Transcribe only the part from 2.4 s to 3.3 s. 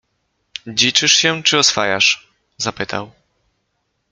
zapytał.